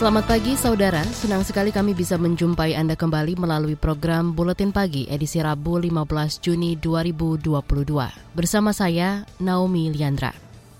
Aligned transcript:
Selamat 0.00 0.32
pagi 0.32 0.56
saudara, 0.56 1.04
senang 1.12 1.44
sekali 1.44 1.68
kami 1.68 1.92
bisa 1.92 2.16
menjumpai 2.16 2.72
Anda 2.72 2.96
kembali 2.96 3.36
melalui 3.36 3.76
program 3.76 4.32
Buletin 4.32 4.72
Pagi 4.72 5.04
edisi 5.04 5.36
Rabu 5.44 5.76
15 5.76 6.40
Juni 6.40 6.72
2022. 6.80 8.32
Bersama 8.32 8.72
saya, 8.72 9.28
Naomi 9.44 9.92
Liandra. 9.92 10.32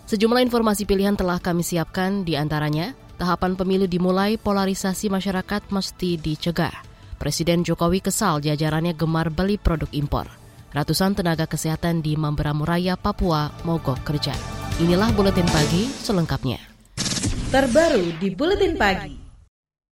Sejumlah 0.08 0.40
informasi 0.40 0.88
pilihan 0.88 1.20
telah 1.20 1.36
kami 1.36 1.60
siapkan 1.60 2.24
di 2.24 2.32
antaranya, 2.32 2.96
tahapan 3.20 3.60
pemilu 3.60 3.84
dimulai, 3.84 4.40
polarisasi 4.40 5.12
masyarakat 5.12 5.68
mesti 5.68 6.16
dicegah. 6.16 6.72
Presiden 7.20 7.60
Jokowi 7.60 8.00
kesal 8.00 8.40
jajarannya 8.40 8.96
gemar 8.96 9.28
beli 9.28 9.60
produk 9.60 9.92
impor. 9.92 10.32
Ratusan 10.72 11.12
tenaga 11.12 11.44
kesehatan 11.44 12.00
di 12.00 12.16
Mamberamo 12.16 12.64
Raya, 12.64 12.96
Papua 12.96 13.52
mogok 13.68 14.00
kerja. 14.00 14.32
Inilah 14.80 15.12
Buletin 15.12 15.44
Pagi 15.52 15.92
selengkapnya 15.92 16.69
terbaru 17.50 18.14
di 18.22 18.30
Buletin 18.30 18.78
Pagi. 18.78 19.18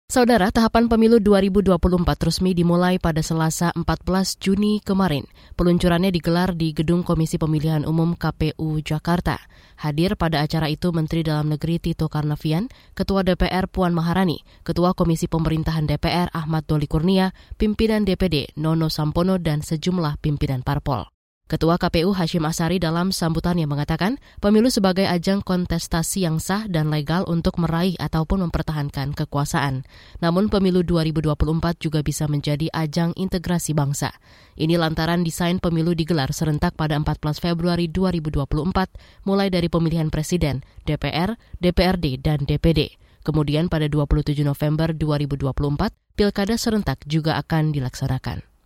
Saudara, 0.05 0.53
tahapan 0.53 0.85
pemilu 0.85 1.17
2024 1.17 2.29
resmi 2.29 2.53
dimulai 2.53 3.01
pada 3.01 3.25
Selasa 3.25 3.73
14 3.73 4.37
Juni 4.37 4.77
kemarin. 4.85 5.25
Peluncurannya 5.57 6.13
digelar 6.13 6.53
di 6.53 6.69
Gedung 6.69 7.01
Komisi 7.01 7.41
Pemilihan 7.41 7.81
Umum 7.81 8.13
KPU 8.13 8.77
Jakarta. 8.85 9.41
Hadir 9.73 10.13
pada 10.21 10.45
acara 10.45 10.69
itu 10.69 10.93
Menteri 10.93 11.25
Dalam 11.25 11.49
Negeri 11.49 11.81
Tito 11.81 12.05
Karnavian, 12.05 12.69
Ketua 12.93 13.25
DPR 13.25 13.65
Puan 13.65 13.97
Maharani, 13.97 14.37
Ketua 14.61 14.93
Komisi 14.93 15.25
Pemerintahan 15.25 15.89
DPR 15.89 16.29
Ahmad 16.37 16.69
Doli 16.69 16.85
Kurnia, 16.85 17.33
pimpinan 17.57 18.05
DPD 18.05 18.53
Nono 18.61 18.93
Sampono, 18.93 19.41
dan 19.41 19.65
sejumlah 19.65 20.21
pimpinan 20.21 20.61
parpol. 20.61 21.09
Ketua 21.47 21.79
KPU 21.79 22.11
Hashim 22.11 22.43
Asari 22.43 22.75
dalam 22.75 23.15
sambutannya 23.15 23.71
mengatakan, 23.71 24.19
pemilu 24.43 24.67
sebagai 24.67 25.07
ajang 25.07 25.39
kontestasi 25.39 26.27
yang 26.27 26.43
sah 26.43 26.67
dan 26.67 26.91
legal 26.91 27.23
untuk 27.23 27.55
meraih 27.55 27.95
ataupun 28.03 28.43
mempertahankan 28.43 29.15
kekuasaan. 29.15 29.87
Namun 30.19 30.51
pemilu 30.51 30.83
2024 30.83 31.79
juga 31.79 32.03
bisa 32.03 32.27
menjadi 32.27 32.67
ajang 32.75 33.15
integrasi 33.15 33.71
bangsa. 33.71 34.11
Ini 34.59 34.75
lantaran 34.75 35.23
desain 35.23 35.63
pemilu 35.63 35.95
digelar 35.95 36.35
serentak 36.35 36.75
pada 36.75 36.99
14 36.99 37.39
Februari 37.39 37.87
2024, 37.87 39.23
mulai 39.23 39.47
dari 39.47 39.71
pemilihan 39.71 40.11
presiden, 40.11 40.67
DPR, 40.83 41.39
DPRD, 41.63 42.19
dan 42.19 42.43
DPD. 42.43 42.99
Kemudian 43.23 43.71
pada 43.71 43.87
27 43.87 44.35
November 44.43 44.91
2024, 44.91 45.95
pilkada 46.19 46.59
serentak 46.59 47.07
juga 47.07 47.39
akan 47.39 47.71
dilaksanakan. 47.71 48.56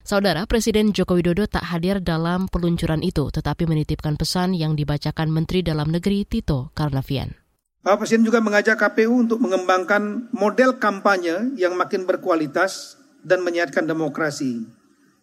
Saudara 0.00 0.48
Presiden 0.48 0.96
Joko 0.96 1.20
Widodo 1.20 1.44
tak 1.44 1.60
hadir 1.68 2.00
dalam 2.00 2.48
peluncuran 2.48 3.04
itu, 3.04 3.28
tetapi 3.28 3.68
menitipkan 3.68 4.16
pesan 4.16 4.56
yang 4.56 4.72
dibacakan 4.72 5.28
Menteri 5.28 5.60
Dalam 5.60 5.92
Negeri 5.92 6.24
Tito 6.24 6.72
Karnavian. 6.72 7.36
Bapak 7.84 8.04
Presiden 8.04 8.24
juga 8.24 8.40
mengajak 8.40 8.80
KPU 8.80 9.28
untuk 9.28 9.44
mengembangkan 9.44 10.32
model 10.32 10.80
kampanye 10.80 11.52
yang 11.60 11.76
makin 11.76 12.08
berkualitas 12.08 12.96
dan 13.20 13.44
menyehatkan 13.44 13.84
demokrasi. 13.84 14.64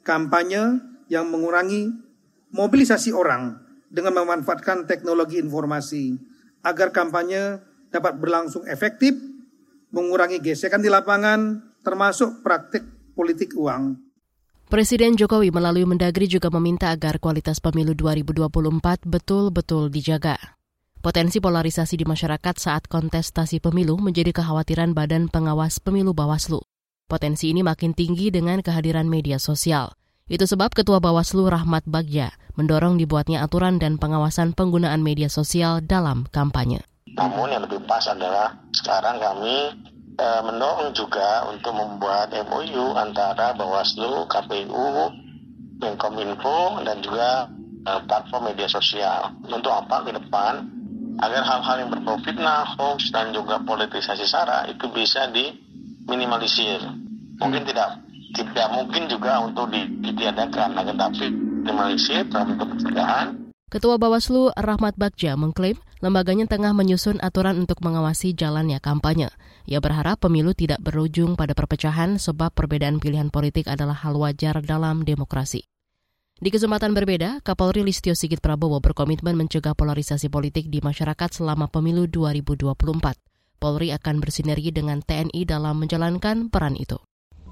Kampanye 0.05 0.77
yang 1.09 1.25
mengurangi 1.25 1.89
mobilisasi 2.53 3.17
orang 3.17 3.57
dengan 3.89 4.13
memanfaatkan 4.13 4.85
teknologi 4.85 5.41
informasi 5.41 6.21
agar 6.61 6.93
kampanye 6.93 7.65
dapat 7.89 8.21
berlangsung 8.21 8.65
efektif, 8.69 9.17
mengurangi 9.89 10.37
gesekan 10.37 10.85
di 10.85 10.89
lapangan, 10.93 11.65
termasuk 11.81 12.45
praktik 12.45 12.85
politik 13.17 13.57
uang. 13.57 14.06
Presiden 14.67 15.15
Jokowi 15.15 15.47
melalui 15.47 15.87
Mendagri 15.87 16.27
juga 16.27 16.51
meminta 16.51 16.91
agar 16.91 17.23
kualitas 17.23 17.63
pemilu 17.63 17.95
2024 17.95 19.07
betul-betul 19.07 19.87
dijaga. 19.87 20.35
Potensi 20.99 21.39
polarisasi 21.39 21.95
di 21.95 22.03
masyarakat 22.03 22.55
saat 22.59 22.83
kontestasi 22.91 23.63
pemilu 23.63 23.95
menjadi 23.95 24.35
kekhawatiran 24.35 24.91
Badan 24.91 25.31
Pengawas 25.31 25.79
Pemilu 25.79 26.11
Bawaslu. 26.11 26.59
Potensi 27.07 27.47
ini 27.55 27.63
makin 27.63 27.95
tinggi 27.95 28.27
dengan 28.27 28.59
kehadiran 28.59 29.07
media 29.07 29.39
sosial. 29.39 29.95
Itu 30.27 30.43
sebab 30.43 30.75
Ketua 30.75 30.99
Bawaslu 30.99 31.47
Rahmat 31.47 31.87
Bagja 31.87 32.35
mendorong 32.59 32.99
dibuatnya 32.99 33.47
aturan 33.47 33.79
dan 33.79 33.95
pengawasan 33.95 34.51
penggunaan 34.51 34.99
media 34.99 35.31
sosial 35.31 35.79
dalam 35.79 36.27
kampanye. 36.35 36.83
Namun 37.15 37.55
yang 37.55 37.63
lebih 37.63 37.87
pas 37.87 38.03
adalah 38.03 38.51
sekarang 38.75 39.15
kami 39.15 39.55
eh, 40.17 40.41
mendorong 40.43 40.91
juga 40.97 41.47
untuk 41.47 41.73
membuat 41.77 42.33
MOU 42.33 42.97
antara 42.97 43.53
Bawaslu, 43.53 44.25
KPU, 44.25 45.13
Menkominfo 45.77 46.81
dan 46.81 46.97
juga 47.05 47.47
eh, 47.85 48.01
platform 48.05 48.53
media 48.53 48.67
sosial. 48.67 49.33
Untuk 49.45 49.71
apa 49.71 50.03
ke 50.03 50.11
depan? 50.17 50.73
Agar 51.17 51.41
hal-hal 51.41 51.75
yang 51.81 51.89
berbau 51.89 52.21
fitnah, 52.21 52.77
hoax 52.77 53.09
dan 53.09 53.33
juga 53.33 53.57
politisasi 53.65 54.29
sara 54.29 54.69
itu 54.69 54.85
bisa 54.93 55.25
diminimalisir. 55.33 56.77
Mungkin 57.41 57.65
tidak 57.65 58.05
tidak 58.37 58.69
mungkin 58.69 59.09
juga 59.09 59.41
untuk 59.41 59.65
ditiadakan, 59.73 60.77
akan 60.77 60.93
tapi 60.93 61.33
minimalisir 61.65 62.21
dalam 62.29 62.53
bentuk 62.53 62.69
pencegahan 62.75 63.47
Ketua 63.67 63.99
Bawaslu 63.99 64.55
Rahmat 64.55 64.95
Bagja 64.95 65.35
mengklaim 65.35 65.75
lembaganya 66.03 66.45
tengah 66.45 66.73
menyusun 66.73 67.17
aturan 67.21 67.57
untuk 67.61 67.81
mengawasi 67.81 68.37
jalannya 68.37 68.77
kampanye. 68.77 69.33
Ia 69.65 69.81
berharap 69.81 70.21
pemilu 70.21 70.53
tidak 70.53 70.79
berujung 70.79 71.33
pada 71.33 71.57
perpecahan 71.57 72.21
sebab 72.21 72.53
perbedaan 72.53 73.01
pilihan 73.01 73.33
politik 73.33 73.65
adalah 73.67 73.97
hal 73.97 74.15
wajar 74.15 74.61
dalam 74.61 75.03
demokrasi. 75.03 75.65
Di 76.37 76.53
kesempatan 76.53 76.93
berbeda, 76.93 77.41
Kapolri 77.41 77.81
Listio 77.81 78.13
Sigit 78.13 78.37
Prabowo 78.37 78.77
berkomitmen 78.77 79.33
mencegah 79.33 79.73
polarisasi 79.73 80.29
politik 80.29 80.69
di 80.69 80.85
masyarakat 80.85 81.41
selama 81.41 81.65
pemilu 81.65 82.05
2024. 82.05 82.77
Polri 83.57 83.89
akan 83.89 84.21
bersinergi 84.21 84.69
dengan 84.69 85.01
TNI 85.01 85.41
dalam 85.49 85.81
menjalankan 85.81 86.53
peran 86.53 86.77
itu. 86.77 87.01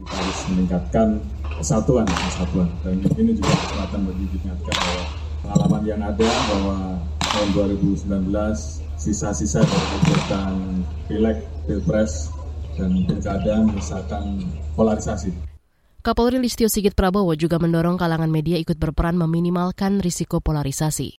Harus 0.06 0.39
meningkatkan 0.53 1.17
kesatuan, 1.57 2.06
kesatuan. 2.06 2.69
Dan 2.85 3.01
ini 3.17 3.33
juga 3.33 3.57
kesempatan 3.57 4.00
bagi 4.06 4.25
diingatkan 4.38 4.75
bahwa 4.77 5.25
pengalaman 5.45 5.83
yang 5.85 6.01
ada 6.01 6.25
bahwa 6.25 6.97
tahun 7.22 7.50
2019 7.53 8.09
sisa-sisa 8.97 9.61
dari 9.61 9.88
kegiatan 9.94 10.53
pileg, 11.06 11.38
pilpres, 11.69 12.33
dan 12.73 13.06
pilkada 13.06 13.61
misalkan 13.69 14.41
polarisasi. 14.73 15.29
Kapolri 16.01 16.41
Listio 16.41 16.69
Sigit 16.69 16.97
Prabowo 16.97 17.33
juga 17.38 17.61
mendorong 17.61 17.97
kalangan 17.97 18.29
media 18.29 18.57
ikut 18.57 18.78
berperan 18.78 19.17
meminimalkan 19.17 20.01
risiko 20.01 20.41
polarisasi. 20.41 21.17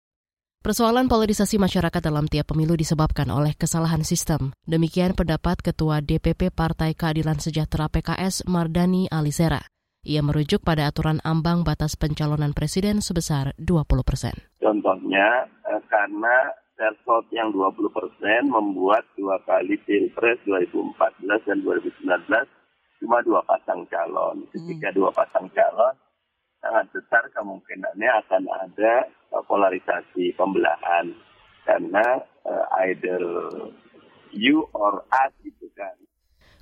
Persoalan 0.63 1.07
polarisasi 1.07 1.63
masyarakat 1.63 2.03
dalam 2.03 2.27
tiap 2.27 2.51
pemilu 2.51 2.75
disebabkan 2.75 3.31
oleh 3.31 3.55
kesalahan 3.55 4.03
sistem. 4.03 4.51
Demikian 4.67 5.15
pendapat 5.15 5.63
Ketua 5.63 6.03
DPP 6.03 6.51
Partai 6.51 6.99
Keadilan 6.99 7.39
Sejahtera 7.39 7.87
PKS 7.87 8.51
Mardani 8.51 9.07
Alisera. 9.07 9.63
Ia 10.07 10.23
merujuk 10.23 10.63
pada 10.63 10.87
aturan 10.87 11.19
ambang 11.27 11.67
batas 11.67 11.99
pencalonan 11.99 12.55
presiden 12.55 13.03
sebesar 13.03 13.59
20 13.59 14.07
persen. 14.07 14.39
Contohnya, 14.63 15.51
eh, 15.67 15.83
karena 15.91 16.55
threshold 16.79 17.27
yang 17.35 17.51
20 17.51 17.91
persen 17.91 18.47
membuat 18.47 19.03
dua 19.19 19.43
kali 19.43 19.75
pilpres 19.83 20.39
2014 20.47 21.43
dan 21.51 21.59
2019 21.59 22.47
cuma 23.03 23.19
dua 23.27 23.43
pasang 23.43 23.83
calon. 23.91 24.47
Ketika 24.55 24.95
hmm. 24.95 24.97
dua 24.97 25.11
pasang 25.11 25.51
calon, 25.51 25.99
sangat 26.63 26.87
besar 26.95 27.27
kemungkinannya 27.35 28.11
akan 28.23 28.47
ada 28.63 29.11
eh, 29.11 29.43
polarisasi 29.51 30.39
pembelahan. 30.39 31.19
Karena 31.67 32.23
uh, 32.47 32.63
either 32.87 33.19
you 34.31 34.71
or 34.71 35.03
us 35.11 35.35
gitu 35.43 35.67
kan. 35.75 35.99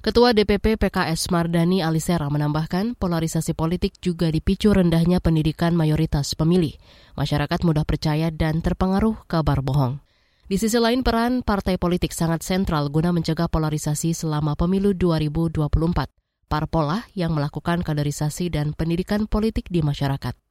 Ketua 0.05 0.37
DPP 0.37 0.77
PKS 0.77 1.33
Mardani 1.33 1.81
Alisera 1.81 2.29
menambahkan 2.29 2.93
polarisasi 2.93 3.57
politik 3.57 3.97
juga 4.05 4.29
dipicu 4.29 4.69
rendahnya 4.69 5.17
pendidikan 5.17 5.73
mayoritas 5.73 6.37
pemilih. 6.37 6.77
Masyarakat 7.17 7.65
mudah 7.65 7.89
percaya 7.89 8.29
dan 8.29 8.61
terpengaruh 8.61 9.25
kabar 9.25 9.65
bohong. 9.65 10.05
Di 10.45 10.61
sisi 10.61 10.77
lain 10.77 11.01
peran 11.01 11.41
partai 11.41 11.81
politik 11.81 12.13
sangat 12.13 12.45
sentral 12.45 12.93
guna 12.93 13.17
mencegah 13.17 13.49
polarisasi 13.49 14.13
selama 14.13 14.53
pemilu 14.61 14.93
2024. 14.93 15.73
Parpolah 16.53 17.09
yang 17.17 17.33
melakukan 17.33 17.81
kaderisasi 17.81 18.53
dan 18.53 18.77
pendidikan 18.77 19.25
politik 19.25 19.73
di 19.73 19.81
masyarakat. 19.81 20.44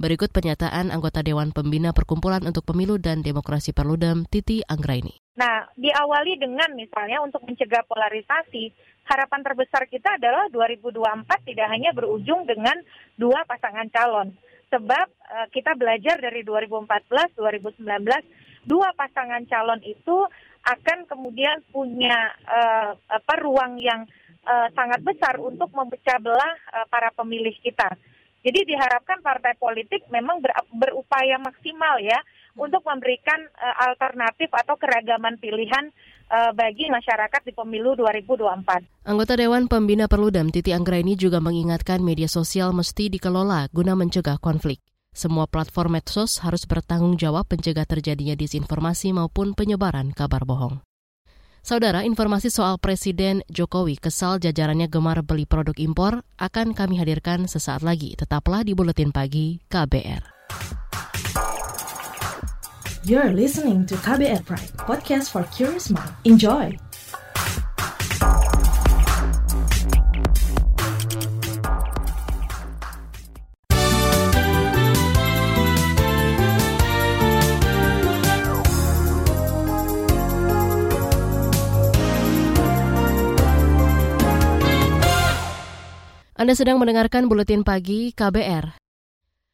Berikut 0.00 0.32
pernyataan 0.32 0.88
anggota 0.88 1.20
Dewan 1.20 1.52
Pembina 1.52 1.92
Perkumpulan 1.92 2.40
untuk 2.48 2.64
Pemilu 2.64 2.96
dan 2.96 3.20
Demokrasi 3.20 3.76
Perludem, 3.76 4.24
Titi 4.24 4.64
Anggraini. 4.64 5.20
Nah, 5.36 5.68
diawali 5.76 6.40
dengan 6.40 6.72
misalnya 6.72 7.20
untuk 7.20 7.44
mencegah 7.44 7.84
polarisasi, 7.84 8.72
harapan 9.04 9.40
terbesar 9.44 9.84
kita 9.88 10.16
adalah 10.16 10.48
2024 10.48 11.28
tidak 11.44 11.68
hanya 11.68 11.92
berujung 11.92 12.48
dengan 12.48 12.76
dua 13.20 13.44
pasangan 13.44 13.88
calon. 13.92 14.32
Sebab 14.72 15.06
uh, 15.08 15.46
kita 15.52 15.76
belajar 15.76 16.16
dari 16.20 16.40
2014, 16.40 17.36
2019 17.36 17.84
dua 18.64 18.94
pasangan 18.96 19.44
calon 19.44 19.80
itu 19.84 20.16
akan 20.62 21.04
kemudian 21.04 21.60
punya 21.68 22.32
uh, 22.48 22.94
apa 22.96 23.34
ruang 23.44 23.76
yang 23.76 24.08
uh, 24.48 24.68
sangat 24.72 25.04
besar 25.04 25.36
untuk 25.36 25.68
memecah 25.74 26.16
belah 26.16 26.54
para 26.88 27.12
pemilih 27.12 27.52
kita. 27.60 27.92
Jadi 28.42 28.74
diharapkan 28.74 29.22
partai 29.22 29.54
politik 29.54 30.02
memang 30.10 30.42
ber, 30.42 30.50
berupaya 30.74 31.38
maksimal 31.38 32.02
ya 32.02 32.18
untuk 32.58 32.82
memberikan 32.82 33.38
uh, 33.54 33.86
alternatif 33.86 34.50
atau 34.50 34.74
keragaman 34.76 35.38
pilihan 35.38 35.94
uh, 36.26 36.50
bagi 36.50 36.90
masyarakat 36.90 37.40
di 37.46 37.54
pemilu 37.54 37.94
2024. 37.94 39.06
Anggota 39.06 39.34
Dewan 39.38 39.70
Pembina 39.70 40.10
Perludem 40.10 40.50
Titi 40.50 40.74
Anggraini 40.74 41.14
juga 41.14 41.38
mengingatkan 41.38 42.02
media 42.02 42.26
sosial 42.26 42.74
mesti 42.74 43.08
dikelola 43.14 43.70
guna 43.70 43.94
mencegah 43.94 44.42
konflik. 44.42 44.82
Semua 45.12 45.44
platform 45.46 46.00
medsos 46.00 46.40
harus 46.40 46.64
bertanggung 46.64 47.20
jawab 47.20 47.46
mencegah 47.46 47.84
terjadinya 47.84 48.32
disinformasi 48.32 49.12
maupun 49.12 49.52
penyebaran 49.52 50.10
kabar 50.10 50.42
bohong. 50.48 50.80
Saudara, 51.62 52.02
informasi 52.02 52.50
soal 52.50 52.74
Presiden 52.82 53.46
Jokowi 53.46 53.94
kesal 53.94 54.42
jajarannya 54.42 54.90
gemar 54.90 55.22
beli 55.22 55.46
produk 55.46 55.78
impor 55.78 56.26
akan 56.34 56.74
kami 56.74 56.98
hadirkan 56.98 57.46
sesaat 57.46 57.86
lagi. 57.86 58.18
Tetaplah 58.18 58.66
di 58.66 58.74
Buletin 58.74 59.14
Pagi 59.14 59.62
KBR. 59.70 60.26
You're 63.06 63.30
listening 63.30 63.86
to 63.86 63.94
KBR 63.94 64.42
Pride, 64.42 64.74
podcast 64.74 65.30
for 65.30 65.46
curious 65.54 65.86
mind. 65.86 66.10
Enjoy! 66.26 66.74
Anda 86.42 86.58
sedang 86.58 86.82
mendengarkan 86.82 87.30
buletin 87.30 87.62
pagi 87.62 88.10
KBR. 88.18 88.74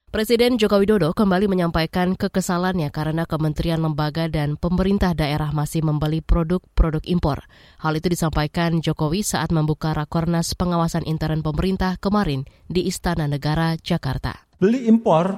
Presiden 0.09 0.57
Joko 0.57 0.81
Widodo 0.81 1.13
kembali 1.13 1.45
menyampaikan 1.45 2.17
kekesalannya 2.17 2.89
karena 2.89 3.29
kementerian 3.29 3.85
lembaga 3.85 4.25
dan 4.25 4.57
pemerintah 4.57 5.13
daerah 5.13 5.53
masih 5.53 5.85
membeli 5.85 6.25
produk-produk 6.25 7.05
impor. 7.05 7.45
Hal 7.85 7.93
itu 8.01 8.09
disampaikan 8.09 8.81
Jokowi 8.81 9.21
saat 9.21 9.53
membuka 9.53 9.93
Rakornas 9.93 10.57
Pengawasan 10.57 11.05
Intern 11.05 11.45
Pemerintah 11.45 12.01
kemarin 12.01 12.49
di 12.73 12.89
Istana 12.89 13.29
Negara, 13.29 13.77
Jakarta. 13.77 14.49
Beli 14.57 14.89
impor, 14.89 15.29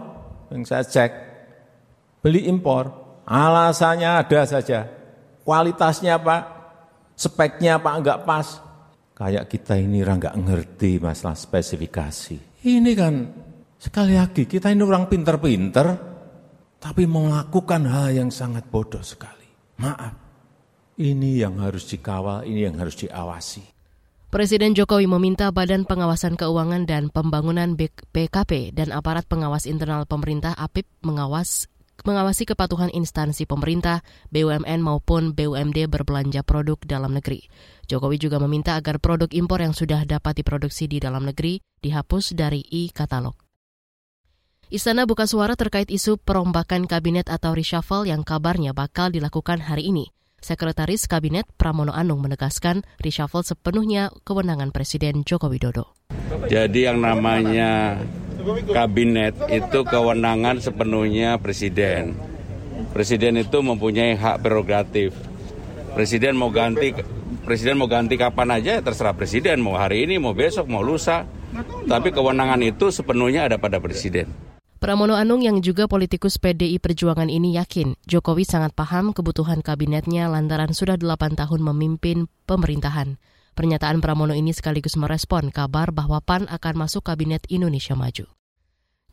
yang 0.55 0.62
saya 0.62 0.87
cek, 0.87 1.11
beli 2.23 2.47
impor, 2.47 2.94
alasannya 3.26 4.23
ada 4.23 4.47
saja. 4.47 4.87
Kualitasnya 5.43 6.14
Pak, 6.14 6.43
speknya 7.19 7.82
Pak 7.82 7.94
enggak 7.99 8.23
pas, 8.23 8.69
Kayak 9.20 9.52
kita 9.52 9.76
ini 9.76 10.00
orang 10.00 10.17
nggak 10.17 10.38
ngerti 10.49 10.96
masalah 10.96 11.37
spesifikasi. 11.37 12.64
Ini 12.64 12.93
kan 12.96 13.14
sekali 13.76 14.17
lagi 14.17 14.49
kita 14.49 14.72
ini 14.72 14.81
orang 14.81 15.12
pinter-pinter, 15.12 15.87
tapi 16.81 17.05
melakukan 17.05 17.84
hal 17.84 18.17
yang 18.17 18.32
sangat 18.32 18.64
bodoh 18.72 19.05
sekali. 19.05 19.44
Maaf, 19.76 20.17
ini 20.96 21.37
yang 21.37 21.61
harus 21.61 21.84
dikawal, 21.84 22.49
ini 22.49 22.64
yang 22.64 22.81
harus 22.81 22.96
diawasi. 22.96 23.61
Presiden 24.32 24.72
Jokowi 24.72 25.05
meminta 25.05 25.52
Badan 25.52 25.84
Pengawasan 25.84 26.40
Keuangan 26.40 26.88
dan 26.88 27.12
Pembangunan 27.12 27.76
BKP 27.76 28.73
dan 28.73 28.88
aparat 28.94 29.28
pengawas 29.28 29.66
internal 29.66 30.06
pemerintah 30.06 30.55
APIP 30.55 30.87
mengawas 31.05 31.69
mengawasi 32.05 32.49
kepatuhan 32.49 32.88
instansi 32.93 33.44
pemerintah, 33.44 34.05
BUMN 34.32 34.81
maupun 34.81 35.32
BUMD 35.32 35.87
berbelanja 35.87 36.44
produk 36.44 36.81
dalam 36.82 37.17
negeri. 37.17 37.47
Jokowi 37.91 38.23
juga 38.23 38.38
meminta 38.38 38.79
agar 38.79 39.02
produk 39.02 39.26
impor 39.35 39.61
yang 39.61 39.75
sudah 39.75 40.06
dapat 40.06 40.41
diproduksi 40.41 40.87
di 40.87 41.02
dalam 41.02 41.26
negeri 41.26 41.58
dihapus 41.82 42.38
dari 42.38 42.62
e-katalog. 42.70 43.35
Istana 44.70 45.02
buka 45.02 45.26
suara 45.26 45.58
terkait 45.58 45.91
isu 45.91 46.14
perombakan 46.23 46.87
kabinet 46.87 47.26
atau 47.26 47.58
reshuffle 47.58 48.06
yang 48.06 48.23
kabarnya 48.23 48.70
bakal 48.70 49.11
dilakukan 49.11 49.58
hari 49.58 49.91
ini. 49.91 50.14
Sekretaris 50.41 51.05
Kabinet 51.05 51.44
Pramono 51.58 51.93
Anung 51.93 52.25
menegaskan 52.25 52.87
reshuffle 52.97 53.44
sepenuhnya 53.44 54.08
kewenangan 54.25 54.73
Presiden 54.73 55.26
Joko 55.26 55.52
Widodo. 55.52 55.93
Jadi 56.49 56.88
yang 56.88 57.05
namanya 57.05 58.00
kabinet 58.70 59.34
itu 59.48 59.81
kewenangan 59.84 60.58
sepenuhnya 60.58 61.37
presiden. 61.40 62.16
Presiden 62.90 63.38
itu 63.38 63.60
mempunyai 63.60 64.16
hak 64.16 64.42
prerogatif. 64.42 65.14
Presiden 65.94 66.38
mau 66.38 66.50
ganti 66.50 66.94
presiden 67.44 67.78
mau 67.78 67.90
ganti 67.90 68.14
kapan 68.14 68.60
aja 68.60 68.78
terserah 68.78 69.14
presiden 69.14 69.58
mau 69.62 69.75
hari 69.75 70.06
ini 70.06 70.19
mau 70.19 70.34
besok 70.34 70.66
mau 70.66 70.82
lusa. 70.82 71.26
Tapi 71.87 72.14
kewenangan 72.14 72.62
itu 72.62 72.94
sepenuhnya 72.94 73.50
ada 73.50 73.58
pada 73.58 73.82
presiden. 73.82 74.31
Pramono 74.81 75.12
Anung 75.12 75.44
yang 75.44 75.60
juga 75.60 75.84
politikus 75.84 76.40
PDI 76.40 76.81
Perjuangan 76.81 77.28
ini 77.28 77.60
yakin 77.60 78.00
Jokowi 78.08 78.48
sangat 78.48 78.72
paham 78.72 79.12
kebutuhan 79.12 79.60
kabinetnya 79.60 80.25
lantaran 80.32 80.72
sudah 80.72 80.96
delapan 80.96 81.37
tahun 81.37 81.60
memimpin 81.60 82.32
pemerintahan. 82.48 83.20
Pernyataan 83.61 84.01
Pramono 84.01 84.33
ini 84.33 84.57
sekaligus 84.57 84.97
merespon 84.97 85.53
kabar 85.53 85.93
bahwa 85.93 86.25
PAN 86.25 86.49
akan 86.49 86.81
masuk 86.81 87.05
Kabinet 87.05 87.45
Indonesia 87.53 87.93
Maju. 87.93 88.25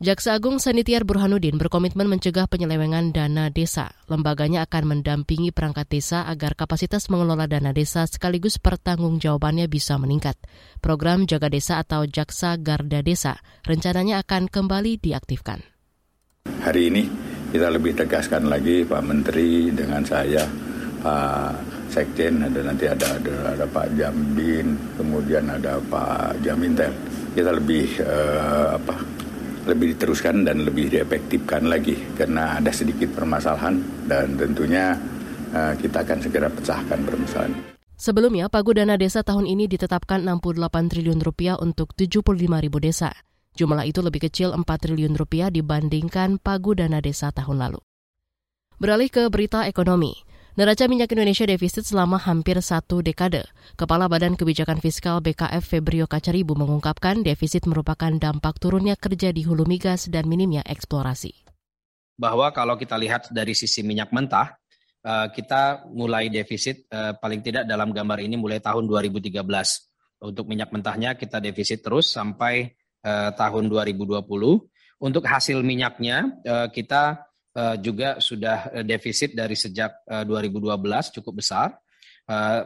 Jaksa 0.00 0.32
Agung 0.32 0.56
Sanitiar 0.56 1.04
Burhanuddin 1.04 1.60
berkomitmen 1.60 2.08
mencegah 2.08 2.48
penyelewengan 2.48 3.12
dana 3.12 3.52
desa. 3.52 3.92
Lembaganya 4.08 4.64
akan 4.64 4.96
mendampingi 4.96 5.52
perangkat 5.52 5.92
desa 5.92 6.24
agar 6.24 6.56
kapasitas 6.56 7.12
mengelola 7.12 7.44
dana 7.44 7.76
desa 7.76 8.08
sekaligus 8.08 8.56
pertanggungjawabannya 8.56 9.68
bisa 9.68 10.00
meningkat. 10.00 10.40
Program 10.80 11.28
Jaga 11.28 11.52
Desa 11.52 11.76
atau 11.84 12.08
Jaksa 12.08 12.56
Garda 12.56 13.04
Desa 13.04 13.36
rencananya 13.68 14.24
akan 14.24 14.48
kembali 14.48 14.96
diaktifkan. 14.96 15.60
Hari 16.64 16.88
ini 16.88 17.04
kita 17.52 17.68
lebih 17.68 18.00
tegaskan 18.00 18.48
lagi 18.48 18.88
Pak 18.88 19.02
Menteri 19.04 19.68
dengan 19.76 20.08
saya, 20.08 20.48
Pak 21.04 21.77
Sekjen, 21.88 22.44
ada 22.44 22.60
nanti 22.60 22.84
ada 22.84 23.16
ada, 23.16 23.34
ada 23.56 23.64
Pak 23.64 23.96
Jambin, 23.96 24.76
kemudian 24.94 25.48
ada 25.48 25.80
Pak 25.80 26.44
Jamintel. 26.44 26.92
Kita 27.32 27.50
lebih 27.52 28.00
uh, 28.04 28.76
apa 28.76 28.94
lebih 29.68 29.96
diteruskan 29.96 30.48
dan 30.48 30.64
lebih 30.64 30.88
diefektifkan 30.88 31.68
lagi 31.68 31.96
karena 32.16 32.56
ada 32.56 32.72
sedikit 32.72 33.12
permasalahan 33.12 33.76
dan 34.08 34.36
tentunya 34.40 34.96
uh, 35.52 35.76
kita 35.76 36.04
akan 36.04 36.18
segera 36.24 36.48
pecahkan 36.48 36.98
permasalahan. 37.04 37.52
Sebelumnya, 37.98 38.46
Pagu 38.46 38.70
Dana 38.78 38.94
Desa 38.94 39.26
tahun 39.26 39.50
ini 39.50 39.66
ditetapkan 39.66 40.22
68 40.22 40.70
triliun 40.70 41.18
rupiah 41.18 41.58
untuk 41.58 41.98
75 41.98 42.22
ribu 42.38 42.78
desa. 42.78 43.10
Jumlah 43.58 43.90
itu 43.90 43.98
lebih 44.06 44.30
kecil 44.30 44.54
4 44.54 44.62
triliun 44.62 45.18
rupiah 45.18 45.50
dibandingkan 45.50 46.38
Pagu 46.38 46.78
Dana 46.78 47.02
Desa 47.02 47.34
tahun 47.34 47.58
lalu. 47.58 47.82
Beralih 48.78 49.10
ke 49.10 49.26
berita 49.26 49.66
ekonomi. 49.66 50.27
Neraca 50.58 50.90
minyak 50.90 51.14
Indonesia 51.14 51.46
defisit 51.46 51.86
selama 51.86 52.18
hampir 52.18 52.58
satu 52.58 52.98
dekade. 52.98 53.46
Kepala 53.78 54.10
Badan 54.10 54.34
Kebijakan 54.34 54.82
Fiskal 54.82 55.22
BKF 55.22 55.62
Febrio 55.62 56.10
Kacaribu 56.10 56.58
mengungkapkan 56.58 57.22
defisit 57.22 57.62
merupakan 57.70 58.10
dampak 58.10 58.58
turunnya 58.58 58.98
kerja 58.98 59.30
di 59.30 59.46
hulu 59.46 59.62
migas 59.70 60.10
dan 60.10 60.26
minimnya 60.26 60.66
eksplorasi. 60.66 61.30
Bahwa 62.18 62.50
kalau 62.50 62.74
kita 62.74 62.98
lihat 62.98 63.30
dari 63.30 63.54
sisi 63.54 63.86
minyak 63.86 64.10
mentah, 64.10 64.58
eh, 65.06 65.30
kita 65.30 65.86
mulai 65.94 66.26
defisit 66.26 66.90
eh, 66.90 67.14
paling 67.14 67.38
tidak 67.38 67.62
dalam 67.62 67.94
gambar 67.94 68.18
ini 68.18 68.34
mulai 68.34 68.58
tahun 68.58 68.90
2013. 68.90 69.38
Untuk 70.26 70.50
minyak 70.50 70.74
mentahnya 70.74 71.14
kita 71.14 71.38
defisit 71.38 71.86
terus 71.86 72.10
sampai 72.10 72.66
eh, 73.06 73.30
tahun 73.30 73.70
2020. 73.70 74.26
Untuk 75.06 75.22
hasil 75.22 75.62
minyaknya 75.62 76.42
kita 76.74 77.27
juga 77.80 78.18
sudah 78.18 78.70
eh, 78.74 78.84
defisit 78.84 79.34
dari 79.34 79.54
sejak 79.58 80.06
2012 80.06 80.64
eh, 80.68 81.02
cukup 81.20 81.34
besar. 81.40 81.74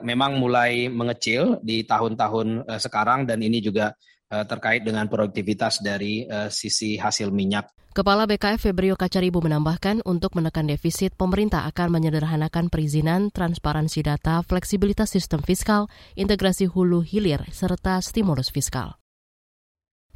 Memang 0.03 0.43
mulai 0.43 0.91
mengecil 0.91 1.63
di 1.63 1.87
tahun-tahun 1.87 2.67
sekarang 2.83 3.31
dan 3.31 3.39
ini 3.47 3.63
juga 3.63 3.95
terkait 4.27 4.83
dengan 4.83 5.07
produktivitas 5.07 5.79
dari 5.79 6.27
sisi 6.51 6.99
hasil 6.99 7.31
minyak. 7.31 7.71
Kepala 7.95 8.27
BKF 8.27 8.59
Febrio 8.59 8.99
Kacaribu 8.99 9.39
menambahkan 9.39 10.03
untuk 10.03 10.35
menekan 10.35 10.67
defisit, 10.67 11.15
pemerintah 11.15 11.63
akan 11.71 11.95
menyederhanakan 11.95 12.75
perizinan, 12.75 13.31
transparansi 13.31 14.03
data, 14.03 14.43
fleksibilitas 14.43 15.15
sistem 15.15 15.47
fiskal, 15.47 15.87
integrasi 16.19 16.67
hulu 16.67 17.07
hilir, 17.07 17.47
serta 17.55 18.03
stimulus 18.03 18.51
fiskal. 18.51 18.99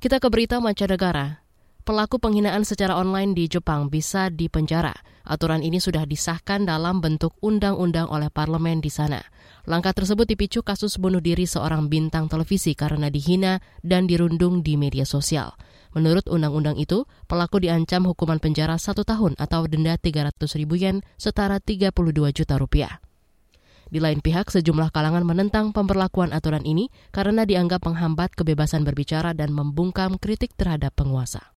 Kita 0.02 0.18
ke 0.18 0.26
berita 0.26 0.59
mancanegara. 0.59 1.45
Pelaku 1.86 2.18
penghinaan 2.18 2.66
secara 2.66 2.98
online 2.98 3.30
di 3.30 3.46
Jepang 3.46 3.86
bisa 3.86 4.26
dipenjara. 4.26 4.90
Aturan 5.22 5.62
ini 5.62 5.78
sudah 5.78 6.02
disahkan 6.02 6.66
dalam 6.66 6.98
bentuk 6.98 7.38
undang-undang 7.38 8.10
oleh 8.10 8.26
parlemen 8.26 8.82
di 8.82 8.90
sana. 8.90 9.22
Langkah 9.70 9.94
tersebut 9.94 10.26
dipicu 10.26 10.66
kasus 10.66 10.98
bunuh 10.98 11.22
diri 11.22 11.46
seorang 11.46 11.86
bintang 11.86 12.26
televisi 12.26 12.74
karena 12.74 13.06
dihina 13.06 13.62
dan 13.86 14.10
dirundung 14.10 14.66
di 14.66 14.74
media 14.74 15.06
sosial. 15.06 15.54
Menurut 15.94 16.26
undang-undang 16.26 16.74
itu, 16.74 17.06
pelaku 17.30 17.62
diancam 17.62 18.04
hukuman 18.10 18.42
penjara 18.42 18.76
satu 18.76 19.06
tahun 19.06 19.38
atau 19.38 19.70
denda 19.70 19.94
300 19.94 20.34
ribu 20.58 20.74
yen 20.76 21.06
setara 21.16 21.62
32 21.62 21.94
juta 22.34 22.58
rupiah. 22.58 22.98
Di 23.86 24.02
lain 24.02 24.18
pihak, 24.18 24.50
sejumlah 24.50 24.90
kalangan 24.90 25.22
menentang 25.22 25.70
pemberlakuan 25.70 26.34
aturan 26.34 26.66
ini 26.66 26.90
karena 27.14 27.46
dianggap 27.46 27.86
menghambat 27.86 28.34
kebebasan 28.34 28.82
berbicara 28.82 29.30
dan 29.38 29.54
membungkam 29.54 30.18
kritik 30.18 30.58
terhadap 30.58 30.90
penguasa. 30.98 31.55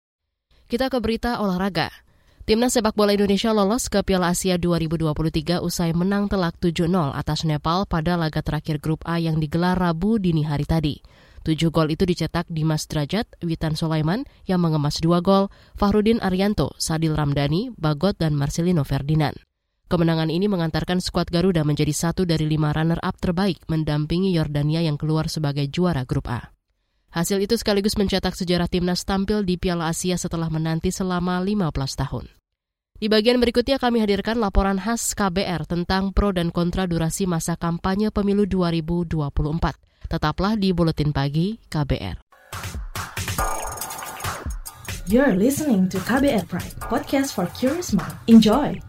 Kita 0.70 0.86
ke 0.86 1.02
berita 1.02 1.42
olahraga. 1.42 1.90
Timnas 2.46 2.78
sepak 2.78 2.94
bola 2.94 3.10
Indonesia 3.18 3.50
lolos 3.50 3.90
ke 3.90 4.06
Piala 4.06 4.38
Asia 4.38 4.54
2023 4.54 5.66
usai 5.66 5.98
menang 5.98 6.30
telak 6.30 6.62
7-0 6.62 6.94
atas 7.10 7.42
Nepal 7.42 7.90
pada 7.90 8.14
laga 8.14 8.46
terakhir 8.46 8.78
grup 8.78 9.02
A 9.10 9.18
yang 9.18 9.42
digelar 9.42 9.82
Rabu 9.82 10.22
dini 10.22 10.46
hari 10.46 10.70
tadi. 10.70 11.02
Tujuh 11.42 11.74
gol 11.74 11.90
itu 11.90 12.06
dicetak 12.06 12.46
Dimas 12.54 12.86
Drajat, 12.86 13.42
Witan 13.42 13.74
Sulaiman 13.74 14.30
yang 14.46 14.62
mengemas 14.62 15.02
dua 15.02 15.26
gol, 15.26 15.50
Fahrudin 15.74 16.22
Arianto, 16.22 16.78
Sadil 16.78 17.18
Ramdhani, 17.18 17.74
Bagot, 17.74 18.22
dan 18.22 18.38
Marcelino 18.38 18.86
Ferdinand. 18.86 19.42
Kemenangan 19.90 20.30
ini 20.30 20.46
mengantarkan 20.46 21.02
skuad 21.02 21.34
Garuda 21.34 21.66
menjadi 21.66 21.98
satu 21.98 22.30
dari 22.30 22.46
lima 22.46 22.70
runner-up 22.78 23.18
terbaik 23.18 23.66
mendampingi 23.66 24.38
Yordania 24.38 24.86
yang 24.86 25.02
keluar 25.02 25.34
sebagai 25.34 25.66
juara 25.66 26.06
grup 26.06 26.30
A. 26.30 26.54
Hasil 27.10 27.42
itu 27.42 27.58
sekaligus 27.58 27.98
mencetak 27.98 28.38
sejarah 28.38 28.70
timnas 28.70 29.02
tampil 29.02 29.42
di 29.42 29.58
Piala 29.58 29.90
Asia 29.90 30.14
setelah 30.14 30.46
menanti 30.54 30.94
selama 30.94 31.42
15 31.42 31.74
tahun. 32.06 32.26
Di 33.00 33.08
bagian 33.08 33.40
berikutnya 33.40 33.80
kami 33.80 34.04
hadirkan 34.04 34.38
laporan 34.38 34.78
khas 34.78 35.16
KBR 35.16 35.66
tentang 35.66 36.12
pro 36.12 36.36
dan 36.36 36.52
kontra 36.52 36.84
durasi 36.86 37.26
masa 37.26 37.56
kampanye 37.56 38.12
pemilu 38.12 38.44
2024. 38.46 39.40
Tetaplah 40.12 40.54
di 40.60 40.70
Buletin 40.76 41.10
Pagi 41.16 41.58
KBR. 41.72 42.20
You're 45.10 45.34
listening 45.34 45.90
to 45.90 45.98
KBR 46.06 46.46
Pride, 46.46 46.78
podcast 46.86 47.34
for 47.34 47.50
curious 47.58 47.96
mind. 47.98 48.14
Enjoy! 48.30 48.89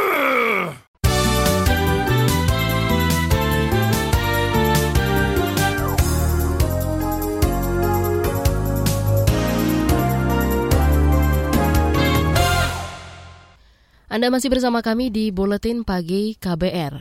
Anda 14.11 14.27
masih 14.27 14.51
bersama 14.51 14.83
kami 14.83 15.07
di 15.07 15.31
Buletin 15.31 15.87
Pagi 15.87 16.35
KBR. 16.35 16.99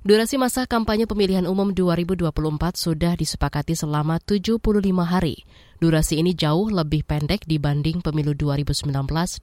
Durasi 0.00 0.40
masa 0.40 0.64
kampanye 0.64 1.04
pemilihan 1.04 1.44
umum 1.44 1.76
2024 1.76 2.32
sudah 2.80 3.12
disepakati 3.12 3.76
selama 3.76 4.16
75 4.24 4.64
hari. 5.04 5.44
Durasi 5.84 6.16
ini 6.16 6.32
jauh 6.32 6.72
lebih 6.72 7.04
pendek 7.04 7.44
dibanding 7.44 8.00
pemilu 8.00 8.32
2019 8.32 8.88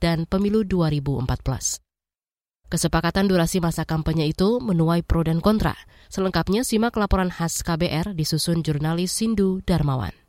dan 0.01 0.25
pemilu 0.25 0.65
2014. 0.65 1.86
Kesepakatan 2.74 3.29
durasi 3.29 3.62
masa 3.62 3.86
kampanye 3.86 4.34
itu 4.34 4.58
menuai 4.58 5.05
pro 5.05 5.22
dan 5.22 5.38
kontra. 5.38 5.77
Selengkapnya 6.10 6.65
simak 6.65 6.98
laporan 6.98 7.29
khas 7.29 7.62
KBR 7.62 8.17
disusun 8.17 8.65
jurnalis 8.65 9.13
Sindu 9.13 9.62
Darmawan. 9.62 10.23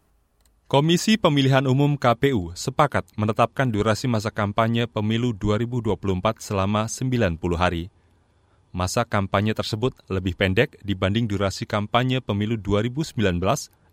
Komisi 0.65 1.21
Pemilihan 1.21 1.69
Umum 1.69 1.93
KPU 2.01 2.57
sepakat 2.57 3.05
menetapkan 3.21 3.69
durasi 3.69 4.09
masa 4.09 4.33
kampanye 4.33 4.89
pemilu 4.89 5.37
2024 5.37 6.41
selama 6.41 6.89
90 6.89 7.37
hari. 7.61 7.93
Masa 8.73 9.05
kampanye 9.05 9.53
tersebut 9.53 9.93
lebih 10.09 10.33
pendek 10.33 10.81
dibanding 10.81 11.29
durasi 11.29 11.69
kampanye 11.69 12.25
pemilu 12.25 12.57
2019, 12.57 13.13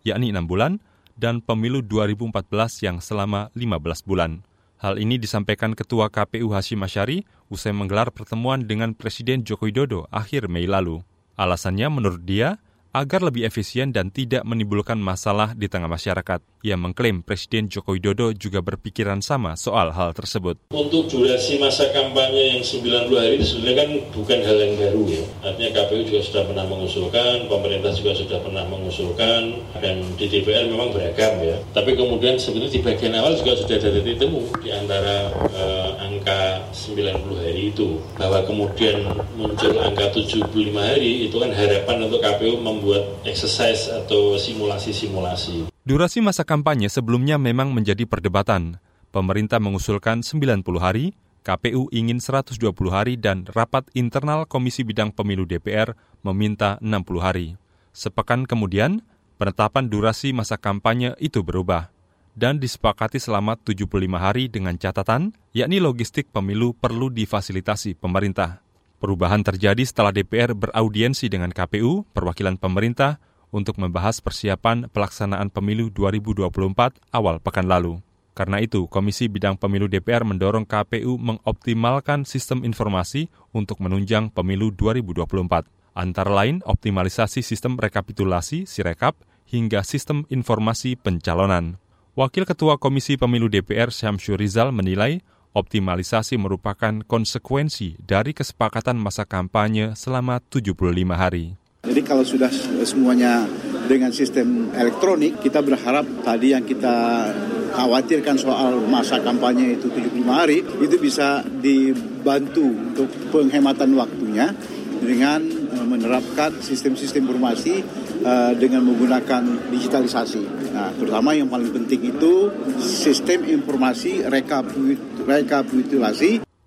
yakni 0.08 0.32
6 0.32 0.48
bulan, 0.48 0.80
dan 1.20 1.44
pemilu 1.44 1.84
2014 1.84 2.40
yang 2.88 3.04
selama 3.04 3.51
15 3.51 4.08
bulan. 4.08 4.40
Hal 4.80 4.96
ini 4.96 5.20
disampaikan 5.20 5.75
Ketua 5.75 6.08
KPU 6.08 6.56
Hashim 6.56 6.80
Asyari 6.88 7.28
usai 7.51 7.75
menggelar 7.75 8.16
pertemuan 8.16 8.63
dengan 8.63 8.96
Presiden 8.96 9.44
Joko 9.44 9.68
Widodo 9.68 10.08
akhir 10.08 10.48
Mei 10.48 10.72
lalu. 10.72 11.04
Alasannya 11.36 11.92
menurut 11.92 12.24
dia, 12.24 12.63
agar 12.91 13.24
lebih 13.24 13.48
efisien 13.48 13.95
dan 13.95 14.12
tidak 14.12 14.43
menimbulkan 14.43 15.00
masalah 15.00 15.55
di 15.55 15.71
tengah 15.71 15.88
masyarakat. 15.88 16.43
Ia 16.62 16.77
mengklaim 16.77 17.24
Presiden 17.24 17.71
Joko 17.71 17.95
Widodo 17.95 18.36
juga 18.36 18.62
berpikiran 18.62 19.24
sama 19.24 19.57
soal 19.57 19.95
hal 19.95 20.13
tersebut. 20.13 20.60
Untuk 20.75 21.10
durasi 21.10 21.57
masa 21.57 21.89
kampanye 21.89 22.60
yang 22.60 22.62
90 22.62 23.17
hari 23.17 23.33
itu 23.39 23.48
sebenarnya 23.57 23.77
kan 23.81 23.89
bukan 24.13 24.39
hal 24.45 24.57
yang 24.60 24.74
baru 24.77 25.03
ya. 25.10 25.24
Artinya 25.41 25.71
KPU 25.81 26.01
juga 26.05 26.21
sudah 26.21 26.43
pernah 26.45 26.65
mengusulkan, 26.67 27.36
pemerintah 27.50 27.91
juga 27.95 28.12
sudah 28.13 28.39
pernah 28.43 28.63
mengusulkan, 28.67 29.41
dan 29.79 29.95
di 30.19 30.25
DPR 30.29 30.69
memang 30.69 30.93
beragam 30.93 31.33
ya. 31.41 31.57
Tapi 31.74 31.98
kemudian 31.98 32.38
sebetulnya 32.38 32.75
di 32.75 32.81
bagian 32.83 33.13
awal 33.17 33.33
juga 33.39 33.57
sudah 33.57 33.75
ada 33.79 33.89
titik 33.89 34.19
temu 34.21 34.43
di 34.62 34.69
antara 34.69 35.33
eh, 35.55 35.89
angka 36.05 36.62
90 36.75 37.41
hari 37.41 37.74
itu. 37.74 37.98
Bahwa 38.19 38.43
kemudian 38.45 39.01
muncul 39.33 39.74
angka 39.81 40.13
75 40.13 40.45
hari 40.77 41.25
itu 41.25 41.36
kan 41.41 41.50
harapan 41.55 41.98
untuk 42.05 42.21
KPU 42.21 42.62
mem 42.62 42.80
membuat 42.81 43.21
exercise 43.29 43.93
atau 43.93 44.33
simulasi-simulasi. 44.41 45.69
Durasi 45.85 46.17
masa 46.17 46.41
kampanye 46.41 46.89
sebelumnya 46.89 47.38
memang 47.38 47.69
menjadi 47.69 48.09
perdebatan. 48.09 48.81
Pemerintah 49.13 49.61
mengusulkan 49.61 50.25
90 50.25 50.65
hari, 50.81 51.13
KPU 51.45 51.93
ingin 51.93 52.17
120 52.17 52.57
hari 52.89 53.21
dan 53.21 53.45
rapat 53.53 53.85
internal 53.93 54.50
Komisi 54.50 54.81
Bidang 54.81 55.13
Pemilu 55.13 55.45
DPR 55.45 55.93
meminta 56.25 56.81
60 56.81 57.21
hari. 57.21 57.53
Sepekan 57.93 58.50
kemudian, 58.50 59.05
penetapan 59.38 59.85
durasi 59.85 60.33
masa 60.33 60.57
kampanye 60.57 61.13
itu 61.21 61.45
berubah 61.45 61.93
dan 62.33 62.57
disepakati 62.57 63.21
selama 63.21 63.61
75 63.61 63.85
hari 64.17 64.50
dengan 64.50 64.73
catatan, 64.73 65.38
yakni 65.53 65.77
logistik 65.77 66.33
pemilu 66.33 66.73
perlu 66.73 67.13
difasilitasi 67.13 67.93
pemerintah. 68.00 68.63
Perubahan 69.01 69.41
terjadi 69.41 69.81
setelah 69.81 70.13
DPR 70.13 70.53
beraudiensi 70.53 71.25
dengan 71.25 71.50
KPU, 71.50 72.05
perwakilan 72.13 72.62
pemerintah, 72.62 73.17
untuk 73.50 73.81
membahas 73.81 74.22
persiapan 74.22 74.93
pelaksanaan 74.93 75.50
pemilu 75.50 75.89
2024 75.89 77.01
awal 77.10 77.41
pekan 77.41 77.65
lalu. 77.65 77.98
Karena 78.38 78.62
itu, 78.62 78.86
Komisi 78.86 79.25
Bidang 79.25 79.58
Pemilu 79.58 79.89
DPR 79.89 80.22
mendorong 80.22 80.70
KPU 80.70 81.17
mengoptimalkan 81.17 82.29
sistem 82.29 82.62
informasi 82.62 83.27
untuk 83.51 83.81
menunjang 83.81 84.29
pemilu 84.29 84.70
2024. 84.70 85.65
Antara 85.98 86.31
lain, 86.31 86.62
optimalisasi 86.62 87.41
sistem 87.41 87.81
rekapitulasi 87.81 88.70
Sirekap 88.70 89.17
hingga 89.50 89.84
sistem 89.84 90.29
informasi 90.29 90.96
pencalonan. 90.96 91.75
Wakil 92.15 92.48
Ketua 92.48 92.77
Komisi 92.79 93.17
Pemilu 93.17 93.51
DPR 93.51 93.91
Syamsur 93.91 94.39
Rizal 94.39 94.72
menilai 94.72 95.20
Optimalisasi 95.51 96.39
merupakan 96.39 97.03
konsekuensi 97.03 98.00
dari 98.00 98.31
kesepakatan 98.31 98.96
masa 98.96 99.27
kampanye 99.27 100.00
selama 100.00 100.39
75 100.48 100.72
hari. 101.12 101.60
Jadi 101.84 102.01
kalau 102.08 102.24
sudah 102.24 102.48
semuanya 102.88 103.43
dengan 103.91 104.15
sistem 104.15 104.72
elektronik, 104.72 105.43
kita 105.43 105.60
berharap 105.60 106.08
tadi 106.24 106.55
yang 106.55 106.63
kita 106.63 107.27
khawatirkan 107.75 108.39
soal 108.39 108.79
masa 108.88 109.20
kampanye 109.20 109.75
itu 109.75 109.91
75 109.91 110.24
hari, 110.31 110.63
itu 110.63 110.96
bisa 110.96 111.43
dibantu 111.43 112.72
untuk 112.72 113.12
penghematan 113.36 113.91
waktunya 114.00 114.55
dengan 115.03 115.43
eh, 115.51 115.84
menerapkan 115.84 116.62
sistem-sistem 116.62 117.27
informasi 117.27 117.81
uh, 118.22 118.53
dengan 118.53 118.86
menggunakan 118.86 119.74
digitalisasi. 119.74 120.72
Nah, 120.72 120.93
terutama 120.93 121.34
yang 121.34 121.50
paling 121.50 121.74
penting 121.74 122.13
itu 122.13 122.53
sistem 122.79 123.50
informasi 123.50 124.29
rekapitulasi. 124.29 125.11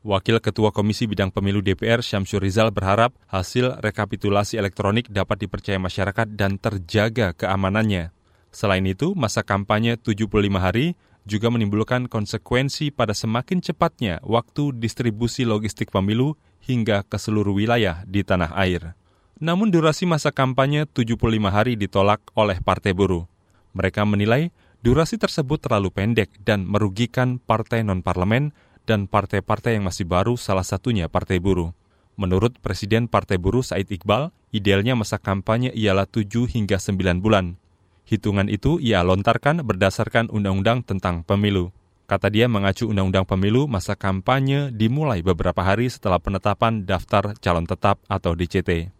Wakil 0.05 0.37
Ketua 0.37 0.69
Komisi 0.69 1.09
Bidang 1.09 1.33
Pemilu 1.33 1.65
DPR 1.65 2.05
Syamsur 2.05 2.45
Rizal 2.45 2.69
berharap 2.69 3.17
hasil 3.25 3.81
rekapitulasi 3.81 4.61
elektronik 4.61 5.09
dapat 5.09 5.49
dipercaya 5.49 5.81
masyarakat 5.81 6.29
dan 6.37 6.61
terjaga 6.61 7.33
keamanannya. 7.33 8.13
Selain 8.53 8.85
itu, 8.85 9.17
masa 9.17 9.41
kampanye 9.41 9.97
75 9.97 10.29
hari 10.61 10.93
juga 11.25 11.49
menimbulkan 11.49 12.05
konsekuensi 12.05 12.93
pada 12.93 13.17
semakin 13.17 13.65
cepatnya 13.65 14.21
waktu 14.21 14.77
distribusi 14.77 15.49
logistik 15.49 15.89
pemilu 15.89 16.37
hingga 16.61 17.01
ke 17.09 17.17
seluruh 17.17 17.57
wilayah 17.57 18.05
di 18.05 18.21
tanah 18.21 18.53
air. 18.61 18.93
Namun 19.41 19.73
durasi 19.73 20.05
masa 20.05 20.31
kampanye 20.31 20.85
75 20.85 21.17
hari 21.49 21.81
ditolak 21.81 22.21
oleh 22.37 22.61
Partai 22.61 22.93
Buruh. 22.93 23.27
Mereka 23.75 24.07
menilai 24.07 24.55
durasi 24.85 25.17
tersebut 25.17 25.64
terlalu 25.64 25.88
pendek 25.88 26.29
dan 26.45 26.69
merugikan 26.69 27.41
partai 27.41 27.81
non-parlemen 27.81 28.53
dan 28.85 29.09
partai-partai 29.09 29.81
yang 29.81 29.88
masih 29.88 30.05
baru 30.05 30.37
salah 30.37 30.62
satunya 30.62 31.09
Partai 31.09 31.41
Buruh. 31.41 31.73
Menurut 32.21 32.61
Presiden 32.61 33.09
Partai 33.09 33.41
Buruh 33.41 33.64
Said 33.64 33.88
Iqbal, 33.88 34.29
idealnya 34.53 34.93
masa 34.93 35.17
kampanye 35.17 35.73
ialah 35.73 36.05
7 36.05 36.29
hingga 36.53 36.76
9 36.76 37.25
bulan. 37.25 37.57
Hitungan 38.05 38.53
itu 38.53 38.76
ia 38.76 39.00
lontarkan 39.00 39.64
berdasarkan 39.64 40.29
undang-undang 40.29 40.85
tentang 40.85 41.25
pemilu. 41.25 41.73
Kata 42.05 42.29
dia 42.29 42.45
mengacu 42.45 42.85
undang-undang 42.85 43.25
pemilu, 43.25 43.64
masa 43.64 43.97
kampanye 43.97 44.69
dimulai 44.69 45.25
beberapa 45.25 45.64
hari 45.64 45.88
setelah 45.88 46.21
penetapan 46.21 46.85
daftar 46.85 47.33
calon 47.41 47.64
tetap 47.64 48.05
atau 48.05 48.37
DCT. 48.37 48.93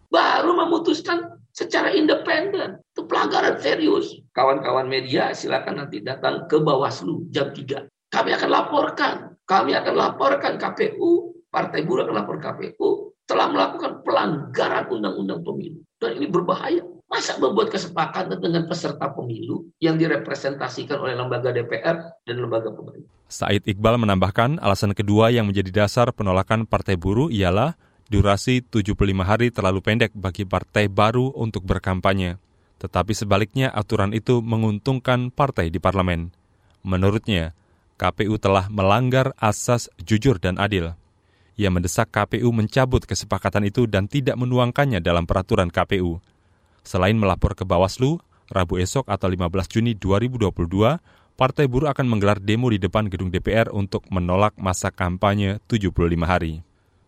Memutuskan 0.64 1.38
secara 1.52 1.92
independen. 1.92 2.80
Itu 2.97 3.04
pelanggaran 3.04 3.61
serius. 3.61 4.16
Kawan-kawan 4.33 4.88
media 4.88 5.37
silakan 5.37 5.85
nanti 5.85 6.00
datang 6.00 6.49
ke 6.49 6.56
Bawaslu 6.59 7.28
jam 7.28 7.52
3. 7.52 7.87
Kami 8.11 8.30
akan 8.33 8.50
laporkan 8.50 9.35
kami 9.44 9.76
akan 9.76 9.94
laporkan 9.94 10.56
KPU, 10.56 11.37
Partai 11.52 11.85
Buruh 11.85 12.09
akan 12.09 12.16
lapor 12.16 12.40
KPU, 12.40 13.12
telah 13.28 13.52
melakukan 13.52 14.00
pelanggaran 14.00 14.88
undang-undang 14.88 15.44
pemilu. 15.44 15.85
Dan 16.00 16.16
ini 16.16 16.26
berbahaya. 16.28 16.80
Masa 17.04 17.37
membuat 17.37 17.68
kesepakatan 17.71 18.40
dengan 18.40 18.64
peserta 18.64 19.12
pemilu 19.12 19.68
yang 19.78 20.00
direpresentasikan 20.00 20.99
oleh 20.99 21.14
lembaga 21.14 21.52
DPR 21.52 22.00
dan 22.25 22.37
lembaga 22.40 22.73
pemerintah. 22.73 23.12
Said 23.28 23.62
Iqbal 23.68 24.00
menambahkan 24.00 24.59
alasan 24.59 24.97
kedua 24.97 25.28
yang 25.28 25.47
menjadi 25.47 25.85
dasar 25.85 26.11
penolakan 26.11 26.64
Partai 26.64 26.97
Buruh 26.97 27.28
ialah 27.28 27.76
durasi 28.09 28.61
75 28.61 28.95
hari 29.25 29.49
terlalu 29.49 29.81
pendek 29.81 30.13
bagi 30.13 30.45
partai 30.45 30.93
baru 30.93 31.33
untuk 31.35 31.65
berkampanye. 31.65 32.37
Tetapi 32.79 33.13
sebaliknya 33.17 33.73
aturan 33.73 34.13
itu 34.13 34.45
menguntungkan 34.45 35.33
partai 35.33 35.73
di 35.73 35.81
parlemen. 35.81 36.35
Menurutnya, 36.85 37.57
KPU 37.97 38.37
telah 38.37 38.69
melanggar 38.69 39.33
asas 39.41 39.89
jujur 40.03 40.37
dan 40.37 40.61
adil. 40.61 40.93
Ia 41.55 41.71
mendesak 41.71 42.11
KPU 42.11 42.51
mencabut 42.51 43.07
kesepakatan 43.07 43.71
itu 43.71 43.87
dan 43.87 44.11
tidak 44.11 44.35
menuangkannya 44.35 44.99
dalam 44.99 45.25
peraturan 45.25 45.71
KPU. 45.71 46.19
Selain 46.83 47.15
melapor 47.15 47.55
ke 47.55 47.63
Bawaslu, 47.63 48.21
Rabu 48.51 48.77
esok 48.77 49.09
atau 49.09 49.31
15 49.31 49.71
Juni 49.71 49.97
2022, 49.97 50.53
Partai 51.35 51.67
Buruh 51.67 51.91
akan 51.91 52.07
menggelar 52.07 52.39
demo 52.39 52.69
di 52.69 52.79
depan 52.79 53.09
gedung 53.09 53.33
DPR 53.33 53.73
untuk 53.73 54.05
menolak 54.13 54.55
masa 54.61 54.93
kampanye 54.93 55.59
75 55.67 55.91
hari. 56.29 56.61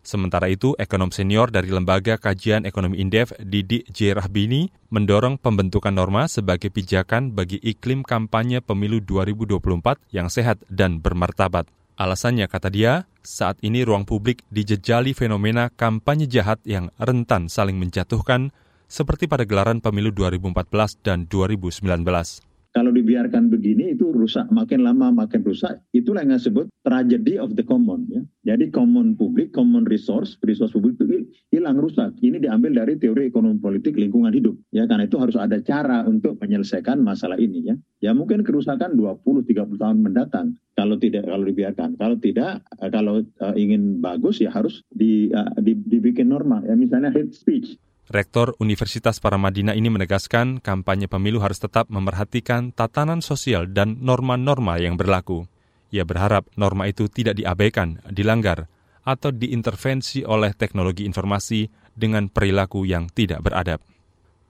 Sementara 0.06 0.46
itu, 0.46 0.70
ekonom 0.78 1.10
senior 1.10 1.50
dari 1.50 1.66
Lembaga 1.66 2.14
Kajian 2.14 2.62
Ekonomi 2.62 3.02
Indef, 3.02 3.34
Didi 3.42 3.82
J. 3.90 4.14
Rahbini, 4.14 4.70
mendorong 4.94 5.34
pembentukan 5.34 5.90
norma 5.90 6.30
sebagai 6.30 6.70
pijakan 6.70 7.34
bagi 7.34 7.58
iklim 7.58 8.06
kampanye 8.06 8.62
pemilu 8.62 9.02
2024 9.02 9.99
yang 10.14 10.30
sehat 10.30 10.62
dan 10.71 11.02
bermartabat. 11.02 11.66
Alasannya, 11.99 12.47
kata 12.47 12.71
dia, 12.71 13.10
saat 13.26 13.58
ini 13.66 13.82
ruang 13.82 14.06
publik 14.06 14.47
dijejali 14.54 15.10
fenomena 15.10 15.75
kampanye 15.75 16.30
jahat 16.30 16.62
yang 16.62 16.95
rentan 17.02 17.50
saling 17.50 17.75
menjatuhkan, 17.75 18.54
seperti 18.86 19.26
pada 19.26 19.42
gelaran 19.42 19.82
pemilu 19.82 20.14
2014 20.14 21.02
dan 21.02 21.26
2019. 21.26 22.46
Kalau 22.76 22.93
dibiarkan 22.93 23.49
begini 23.49 23.97
itu 23.97 24.12
rusak, 24.12 24.52
makin 24.52 24.84
lama 24.84 25.08
makin 25.08 25.41
rusak. 25.41 25.80
Itulah 25.97 26.28
yang 26.28 26.36
disebut 26.36 26.69
tragedy 26.84 27.41
of 27.41 27.56
the 27.56 27.65
common. 27.65 28.04
Ya. 28.12 28.21
Jadi 28.52 28.69
common 28.69 29.17
publik, 29.17 29.56
common 29.56 29.89
resource, 29.89 30.36
resource 30.45 30.76
publik 30.76 31.00
itu 31.00 31.25
hilang 31.56 31.80
rusak. 31.80 32.12
Ini 32.21 32.36
diambil 32.36 32.76
dari 32.76 33.00
teori 33.00 33.32
ekonomi 33.32 33.65
politik 33.65 33.97
lingkungan 33.97 34.28
hidup. 34.28 34.60
Ya 34.76 34.84
karena 34.84 35.08
itu 35.08 35.17
harus 35.17 35.41
ada 35.41 35.56
cara 35.65 36.04
untuk 36.04 36.36
menyelesaikan 36.45 37.00
masalah 37.00 37.41
ini. 37.41 37.65
Ya, 37.65 37.80
ya 38.04 38.10
mungkin 38.12 38.45
kerusakan 38.45 38.93
20-30 38.93 39.80
tahun 39.80 39.99
mendatang 40.04 40.60
kalau 40.76 41.00
tidak 41.00 41.25
kalau 41.25 41.49
dibiarkan. 41.49 41.97
Kalau 41.97 42.21
tidak, 42.21 42.60
eh, 42.76 42.93
kalau 42.93 43.25
uh, 43.25 43.54
ingin 43.56 44.04
bagus 44.04 44.45
ya 44.45 44.52
harus 44.52 44.84
di, 44.93 45.32
uh, 45.32 45.49
di, 45.65 45.80
dibikin 45.80 46.28
norma. 46.28 46.60
Ya 46.69 46.76
misalnya 46.76 47.08
hate 47.08 47.32
speech 47.32 47.80
Rektor 48.06 48.54
Universitas 48.62 49.19
Paramadina 49.19 49.75
ini 49.75 49.90
menegaskan 49.90 50.62
kampanye 50.62 51.10
pemilu 51.10 51.42
harus 51.42 51.58
tetap 51.58 51.90
memerhatikan 51.90 52.71
tatanan 52.71 53.19
sosial 53.19 53.66
dan 53.66 53.99
norma-norma 53.99 54.78
yang 54.78 54.95
berlaku. 54.95 55.50
Ia 55.90 56.06
berharap 56.06 56.47
norma 56.54 56.86
itu 56.86 57.10
tidak 57.10 57.34
diabaikan, 57.34 57.99
dilanggar, 58.06 58.71
atau 59.02 59.34
diintervensi 59.34 60.23
oleh 60.23 60.54
teknologi 60.54 61.02
informasi 61.02 61.66
dengan 61.99 62.30
perilaku 62.30 62.86
yang 62.86 63.10
tidak 63.10 63.42
beradab. 63.42 63.82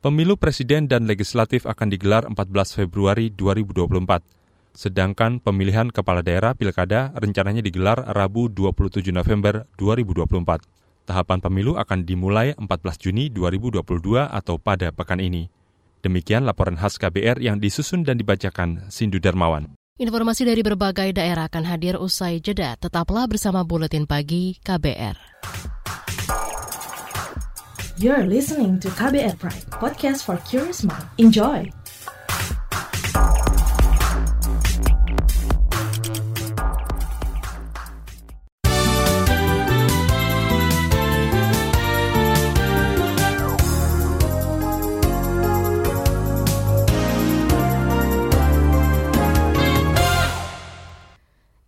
Pemilu 0.05 0.37
presiden 0.37 0.85
dan 0.85 1.09
legislatif 1.09 1.65
akan 1.65 1.89
digelar 1.89 2.29
14 2.29 2.37
Februari 2.85 3.33
2024. 3.33 4.77
Sedangkan 4.77 5.41
pemilihan 5.41 5.89
kepala 5.89 6.21
daerah 6.21 6.53
pilkada 6.53 7.09
rencananya 7.17 7.65
digelar 7.65 8.05
Rabu 8.05 8.53
27 8.53 9.01
November 9.17 9.65
2024. 9.81 10.86
Tahapan 11.07 11.39
pemilu 11.39 11.79
akan 11.79 12.03
dimulai 12.03 12.59
14 12.59 12.67
Juni 12.99 13.31
2022 13.31 13.79
atau 14.27 14.59
pada 14.59 14.91
pekan 14.91 15.23
ini. 15.23 15.47
Demikian 16.03 16.43
laporan 16.43 16.75
khas 16.75 16.99
KBR 16.99 17.39
yang 17.39 17.63
disusun 17.63 18.03
dan 18.03 18.19
dibacakan 18.19 18.91
Sindu 18.91 19.23
Darmawan. 19.23 19.79
Informasi 20.03 20.45
dari 20.45 20.61
berbagai 20.67 21.15
daerah 21.15 21.47
akan 21.47 21.65
hadir 21.65 21.95
usai 21.97 22.43
jeda. 22.43 22.75
Tetaplah 22.77 23.31
bersama 23.31 23.63
Buletin 23.63 24.05
Pagi 24.05 24.59
KBR. 24.61 25.17
You're 27.97 28.29
listening 28.29 28.77
to 28.85 28.93
KBR 28.93 29.41
Pride, 29.41 29.65
podcast 29.73 30.27
for 30.27 30.37
curious 30.45 30.85
mind. 30.85 31.07
Enjoy! 31.17 31.73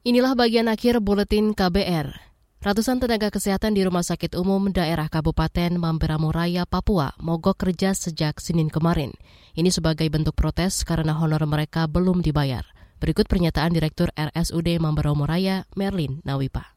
Inilah 0.09 0.33
bagian 0.33 0.73
akhir 0.73 1.05
buletin 1.05 1.53
KBR. 1.53 2.16
Ratusan 2.64 2.97
tenaga 2.97 3.29
kesehatan 3.29 3.77
di 3.77 3.85
Rumah 3.85 4.01
Sakit 4.01 4.40
Umum 4.40 4.73
Daerah 4.73 5.05
Kabupaten 5.05 5.77
Mamberamo 5.77 6.33
Raya, 6.33 6.64
Papua 6.64 7.12
mogok 7.21 7.61
kerja 7.61 7.92
sejak 7.92 8.40
Senin 8.40 8.73
kemarin. 8.73 9.12
Ini 9.53 9.68
sebagai 9.68 10.09
bentuk 10.09 10.33
protes 10.33 10.81
karena 10.88 11.12
honor 11.12 11.44
mereka 11.44 11.85
belum 11.85 12.25
dibayar. 12.25 12.64
Berikut 13.05 13.29
pernyataan 13.29 13.77
Direktur 13.77 14.09
RSUD 14.16 14.81
Mamberamo 14.81 15.29
Raya, 15.29 15.68
Merlin 15.77 16.25
Nawipa. 16.25 16.73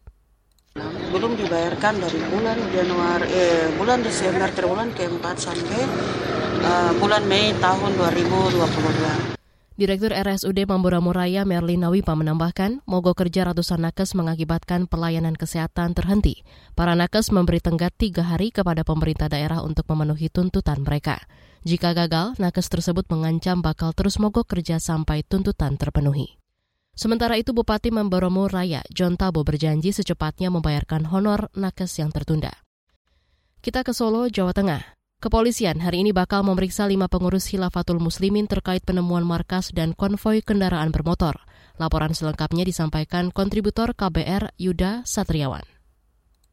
Belum 1.16 1.32
dibayarkan 1.40 2.04
dari 2.04 2.20
bulan 2.36 2.60
Januari, 2.68 3.32
eh, 3.32 3.72
bulan 3.80 4.04
Desember 4.04 4.52
triwulan 4.52 4.92
keempat 4.92 5.40
sampai 5.40 5.80
uh, 6.68 6.92
bulan 7.00 7.24
Mei 7.32 7.56
tahun 7.64 7.96
2022. 7.96 9.41
Direktur 9.80 10.12
RSUD 10.12 10.68
Mamboramo 10.68 11.16
Raya 11.16 11.48
Merlin 11.48 11.88
Nawipa 11.88 12.12
menambahkan, 12.12 12.84
mogok 12.84 13.24
kerja 13.24 13.48
ratusan 13.48 13.80
nakes 13.88 14.12
mengakibatkan 14.20 14.84
pelayanan 14.84 15.32
kesehatan 15.32 15.96
terhenti. 15.96 16.44
Para 16.76 16.92
nakes 16.92 17.32
memberi 17.32 17.64
tenggat 17.64 17.96
tiga 17.96 18.28
hari 18.28 18.52
kepada 18.52 18.84
pemerintah 18.84 19.32
daerah 19.32 19.64
untuk 19.64 19.88
memenuhi 19.88 20.28
tuntutan 20.28 20.84
mereka. 20.84 21.24
Jika 21.64 21.96
gagal, 21.96 22.36
nakes 22.36 22.68
tersebut 22.68 23.08
mengancam 23.08 23.64
bakal 23.64 23.96
terus 23.96 24.20
mogok 24.20 24.52
kerja 24.52 24.76
sampai 24.76 25.24
tuntutan 25.24 25.80
terpenuhi. 25.80 26.36
Sementara 26.92 27.40
itu 27.40 27.56
Bupati 27.56 27.96
Memboromo 27.96 28.52
Raya, 28.52 28.84
John 28.92 29.16
Tabo 29.16 29.48
berjanji 29.48 29.96
secepatnya 29.96 30.52
membayarkan 30.52 31.08
honor 31.08 31.48
nakes 31.56 31.96
yang 31.96 32.12
tertunda. 32.12 32.52
Kita 33.64 33.88
ke 33.88 33.96
Solo, 33.96 34.28
Jawa 34.28 34.52
Tengah. 34.52 35.01
Kepolisian 35.22 35.78
hari 35.86 36.02
ini 36.02 36.18
bakal 36.18 36.42
memeriksa 36.42 36.90
lima 36.90 37.06
pengurus 37.06 37.46
Khilafatul 37.46 38.02
Muslimin 38.02 38.50
terkait 38.50 38.82
penemuan 38.82 39.22
markas 39.22 39.70
dan 39.70 39.94
konvoi 39.94 40.42
kendaraan 40.42 40.90
bermotor. 40.90 41.46
Laporan 41.78 42.18
selengkapnya 42.18 42.66
disampaikan 42.66 43.30
kontributor 43.30 43.94
KBR 43.94 44.50
Yuda 44.58 45.06
Satriawan. 45.06 45.81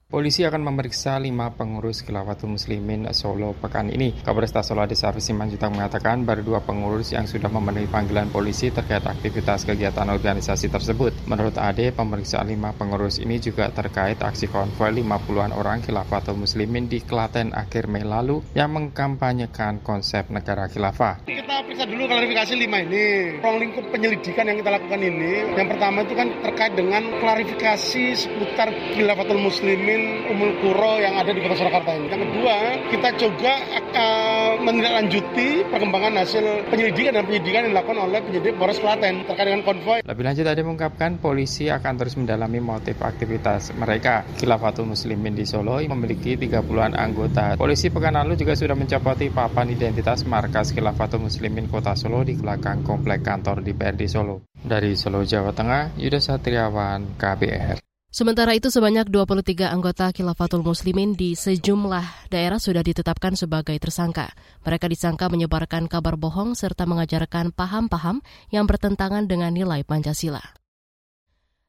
Polisi 0.09 0.41
akan 0.41 0.73
memeriksa 0.73 1.21
lima 1.21 1.53
pengurus 1.53 2.01
Khilafatul 2.01 2.57
Muslimin 2.57 3.05
Solo 3.13 3.53
pekan 3.53 3.93
ini. 3.93 4.17
Kapolresta 4.25 4.65
Solo 4.65 4.81
Adi 4.81 4.97
Sarwi 4.97 5.21
Simanjuntak 5.21 5.69
mengatakan 5.69 6.25
baru 6.25 6.41
dua 6.41 6.65
pengurus 6.65 7.13
yang 7.13 7.29
sudah 7.29 7.53
memenuhi 7.53 7.85
panggilan 7.93 8.33
polisi 8.33 8.73
terkait 8.73 9.05
aktivitas 9.05 9.69
kegiatan 9.69 10.09
organisasi 10.09 10.73
tersebut. 10.73 11.13
Menurut 11.29 11.61
Ade, 11.61 11.93
pemeriksaan 11.93 12.49
lima 12.49 12.73
pengurus 12.73 13.21
ini 13.21 13.37
juga 13.37 13.69
terkait 13.69 14.17
aksi 14.17 14.49
konvoi 14.49 14.97
50-an 14.97 15.53
orang 15.53 15.85
Khilafatul 15.85 16.41
Muslimin 16.41 16.89
di 16.89 17.05
Klaten 17.05 17.53
akhir 17.53 17.85
Mei 17.93 18.01
lalu 18.01 18.41
yang 18.57 18.73
mengkampanyekan 18.73 19.85
konsep 19.85 20.33
negara 20.33 20.73
khilafah. 20.73 21.29
Kita 21.29 21.69
periksa 21.69 21.85
dulu 21.85 22.09
klarifikasi 22.09 22.57
lima 22.57 22.81
ini. 22.81 23.37
Ruang 23.45 23.61
lingkup 23.61 23.85
penyelidikan 23.93 24.49
yang 24.49 24.57
kita 24.57 24.73
lakukan 24.73 25.05
ini, 25.05 25.53
yang 25.53 25.69
pertama 25.69 26.01
itu 26.01 26.17
kan 26.17 26.33
terkait 26.41 26.73
dengan 26.73 27.13
klarifikasi 27.21 28.05
seputar 28.17 28.73
Khilafatul 28.97 29.45
Muslimin 29.45 29.98
Umul 30.29 30.61
Kuro 30.61 31.01
yang 31.01 31.17
ada 31.17 31.33
di 31.33 31.41
Kota 31.41 31.57
Surakarta 31.57 31.97
ini. 31.97 32.13
Yang 32.13 32.23
kedua, 32.29 32.57
kita 32.93 33.09
juga 33.17 33.55
akan 33.81 34.69
menindaklanjuti 34.69 35.49
perkembangan 35.73 36.13
hasil 36.21 36.69
penyelidikan 36.69 37.17
dan 37.17 37.25
penyidikan 37.25 37.61
yang 37.65 37.73
dilakukan 37.73 37.99
oleh 38.05 38.21
penyidik 38.21 38.55
Polres 38.61 38.77
Klaten 38.77 39.25
terkait 39.25 39.49
dengan 39.49 39.65
konvoy. 39.65 40.05
Lebih 40.05 40.25
lanjut 40.29 40.45
tadi 40.45 40.61
mengungkapkan 40.61 41.11
polisi 41.17 41.73
akan 41.73 41.93
terus 41.97 42.15
mendalami 42.21 42.61
motif 42.61 43.01
aktivitas 43.01 43.73
mereka. 43.73 44.29
Khilafatul 44.37 44.93
Muslimin 44.93 45.33
di 45.33 45.49
Solo 45.49 45.81
memiliki 45.81 46.37
30-an 46.37 46.93
anggota. 46.93 47.57
Polisi 47.57 47.89
pekan 47.89 48.21
lalu 48.21 48.37
juga 48.37 48.53
sudah 48.53 48.77
mencopoti 48.77 49.33
papan 49.33 49.73
identitas 49.73 50.29
markas 50.29 50.77
Khilafatul 50.77 51.25
Muslimin 51.25 51.73
Kota 51.73 51.97
Solo 51.97 52.21
di 52.21 52.37
belakang 52.37 52.85
komplek 52.85 53.25
kantor 53.25 53.65
DPRD 53.65 54.05
Solo. 54.05 54.45
Dari 54.61 54.93
Solo, 54.93 55.25
Jawa 55.25 55.57
Tengah, 55.57 55.97
Yuda 55.97 56.21
Satriawan, 56.21 57.17
KBR. 57.17 57.88
Sementara 58.19 58.51
itu 58.51 58.67
sebanyak 58.67 59.15
23 59.15 59.71
anggota 59.71 60.11
Khilafatul 60.11 60.67
Muslimin 60.67 61.15
di 61.15 61.39
sejumlah 61.39 62.27
daerah 62.35 62.59
sudah 62.59 62.83
ditetapkan 62.83 63.39
sebagai 63.39 63.79
tersangka. 63.79 64.35
Mereka 64.67 64.91
disangka 64.91 65.31
menyebarkan 65.31 65.87
kabar 65.87 66.19
bohong 66.19 66.59
serta 66.59 66.83
mengajarkan 66.83 67.55
paham-paham 67.55 68.19
yang 68.51 68.67
bertentangan 68.67 69.31
dengan 69.31 69.55
nilai 69.55 69.87
Pancasila. 69.87 70.43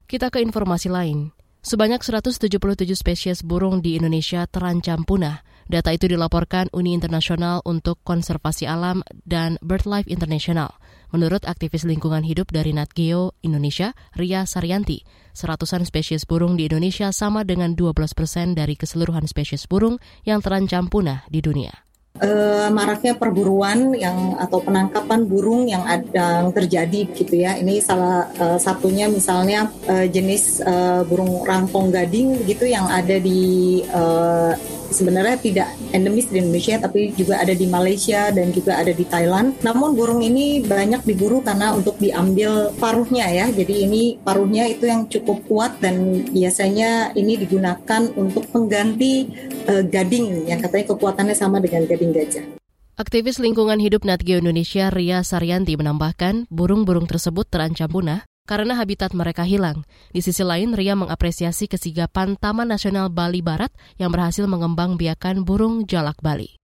Kita 0.10 0.34
ke 0.34 0.42
informasi 0.42 0.90
lain. 0.90 1.38
Sebanyak 1.62 2.02
177 2.02 2.50
spesies 2.98 3.46
burung 3.46 3.86
di 3.86 4.02
Indonesia 4.02 4.50
terancam 4.50 5.06
punah. 5.06 5.46
Data 5.70 5.94
itu 5.94 6.10
dilaporkan 6.10 6.74
Uni 6.74 6.98
Internasional 6.98 7.62
untuk 7.62 8.02
Konservasi 8.02 8.66
Alam 8.66 9.06
dan 9.22 9.62
BirdLife 9.62 10.10
International. 10.10 10.74
Menurut 11.10 11.46
aktivis 11.50 11.86
lingkungan 11.86 12.22
hidup 12.22 12.54
dari 12.54 12.70
Nat 12.70 12.94
Geo 12.94 13.34
Indonesia, 13.42 13.98
Ria 14.14 14.46
Saryanti, 14.46 15.02
seratusan 15.34 15.86
spesies 15.86 16.28
burung 16.30 16.54
di 16.54 16.70
Indonesia 16.70 17.10
sama 17.10 17.42
dengan 17.42 17.74
12 17.74 17.96
persen 18.14 18.54
dari 18.54 18.78
keseluruhan 18.78 19.26
spesies 19.26 19.66
burung 19.66 19.98
yang 20.26 20.44
terancam 20.44 20.86
punah 20.86 21.26
di 21.32 21.42
dunia 21.42 21.90
uh, 22.20 22.68
maraknya 22.70 23.16
perburuan 23.16 23.96
yang 23.96 24.36
atau 24.38 24.60
penangkapan 24.62 25.26
burung 25.26 25.66
yang 25.68 25.84
ada 25.88 26.44
yang 26.44 26.52
terjadi 26.52 27.02
gitu 27.16 27.34
ya. 27.40 27.56
Ini 27.58 27.80
salah 27.80 28.28
uh, 28.40 28.58
satunya 28.60 29.08
misalnya 29.08 29.72
uh, 29.88 30.06
jenis 30.08 30.62
uh, 30.64 31.06
burung 31.08 31.46
rampong 31.48 31.90
gading 31.94 32.44
gitu 32.46 32.68
yang 32.68 32.86
ada 32.90 33.18
di 33.18 33.82
uh, 33.90 34.54
sebenarnya 34.92 35.38
tidak 35.40 35.70
endemis 35.96 36.30
di 36.30 36.42
Indonesia 36.42 36.82
tapi 36.82 37.14
juga 37.16 37.40
ada 37.42 37.54
di 37.56 37.66
Malaysia 37.66 38.30
dan 38.34 38.52
juga 38.52 38.78
ada 38.78 38.92
di 38.92 39.06
Thailand. 39.06 39.58
Namun 39.62 39.96
burung 39.96 40.22
ini 40.22 40.62
banyak 40.66 41.06
diburu 41.06 41.42
karena 41.42 41.74
untuk 41.74 41.98
diambil 41.98 42.74
paruhnya 42.78 43.30
ya. 43.30 43.48
Jadi 43.50 43.86
ini 43.88 44.02
paruhnya 44.22 44.68
itu 44.68 44.90
yang 44.90 45.08
cukup 45.08 45.42
kuat 45.48 45.78
dan 45.80 46.26
biasanya 46.30 47.14
ini 47.16 47.40
digunakan 47.40 48.02
untuk 48.18 48.50
pengganti 48.52 49.30
uh, 49.70 49.84
gading 49.86 50.50
yang 50.50 50.60
katanya 50.60 50.94
kekuatannya 50.94 51.36
sama 51.38 51.62
dengan 51.62 51.86
gading 51.88 52.12
gajah. 52.14 52.46
Aktivis 53.00 53.40
lingkungan 53.40 53.80
hidup 53.80 54.04
Natgeo 54.04 54.44
Indonesia 54.44 54.92
Ria 54.92 55.24
Saryanti 55.24 55.80
menambahkan 55.80 56.52
burung-burung 56.52 57.08
tersebut 57.08 57.48
terancam 57.48 57.88
punah 57.88 58.28
karena 58.50 58.74
habitat 58.74 59.14
mereka 59.14 59.46
hilang. 59.46 59.86
Di 60.10 60.26
sisi 60.26 60.42
lain, 60.42 60.74
Ria 60.74 60.98
mengapresiasi 60.98 61.70
kesigapan 61.70 62.34
Taman 62.34 62.74
Nasional 62.74 63.14
Bali 63.14 63.46
Barat 63.46 63.70
yang 64.02 64.10
berhasil 64.10 64.50
mengembang 64.50 64.98
biakan 64.98 65.46
burung 65.46 65.86
jalak 65.86 66.18
Bali. 66.26 66.58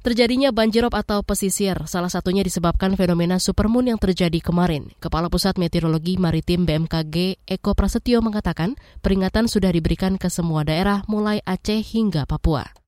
Terjadinya 0.00 0.48
banjirop 0.48 0.96
atau 0.96 1.20
pesisir, 1.20 1.76
salah 1.84 2.08
satunya 2.08 2.40
disebabkan 2.40 2.96
fenomena 2.96 3.36
supermoon 3.36 3.92
yang 3.92 4.00
terjadi 4.00 4.40
kemarin. 4.40 4.88
Kepala 4.96 5.28
Pusat 5.28 5.60
Meteorologi 5.60 6.16
Maritim 6.16 6.64
BMKG 6.64 7.44
Eko 7.44 7.76
Prasetyo 7.76 8.24
mengatakan 8.24 8.80
peringatan 9.04 9.44
sudah 9.44 9.68
diberikan 9.68 10.16
ke 10.16 10.32
semua 10.32 10.64
daerah 10.64 11.04
mulai 11.04 11.44
Aceh 11.44 11.84
hingga 11.84 12.24
Papua. 12.24 12.79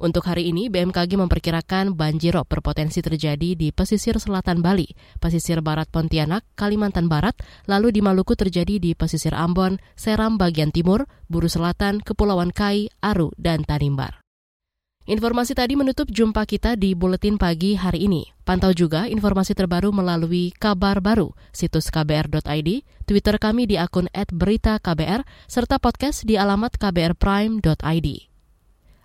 Untuk 0.00 0.24
hari 0.24 0.48
ini, 0.48 0.72
BMKG 0.72 1.20
memperkirakan 1.20 1.92
banjirop 1.92 2.48
berpotensi 2.48 3.04
terjadi 3.04 3.52
di 3.52 3.68
pesisir 3.68 4.16
selatan 4.16 4.64
Bali, 4.64 4.88
pesisir 5.20 5.60
barat 5.60 5.92
Pontianak, 5.92 6.40
Kalimantan 6.56 7.04
Barat, 7.04 7.36
lalu 7.68 7.92
di 7.92 8.00
Maluku 8.00 8.32
terjadi 8.32 8.80
di 8.80 8.96
pesisir 8.96 9.36
Ambon, 9.36 9.76
Seram 10.00 10.40
bagian 10.40 10.72
timur, 10.72 11.04
Buru 11.28 11.52
Selatan, 11.52 12.00
Kepulauan 12.00 12.48
Kai, 12.48 12.88
Aru, 13.04 13.28
dan 13.36 13.60
Tanimbar. 13.60 14.24
Informasi 15.04 15.52
tadi 15.52 15.76
menutup 15.76 16.08
jumpa 16.08 16.48
kita 16.48 16.80
di 16.80 16.96
Buletin 16.96 17.36
Pagi 17.36 17.76
hari 17.76 18.08
ini. 18.08 18.24
Pantau 18.40 18.72
juga 18.72 19.04
informasi 19.04 19.52
terbaru 19.52 19.92
melalui 19.92 20.48
kabar 20.56 21.04
baru, 21.04 21.36
situs 21.52 21.92
kbr.id, 21.92 22.68
Twitter 23.04 23.36
kami 23.36 23.68
di 23.68 23.76
akun 23.76 24.08
@beritaKBR, 24.16 25.28
serta 25.44 25.76
podcast 25.76 26.24
di 26.24 26.40
alamat 26.40 26.80
kbrprime.id. 26.80 28.29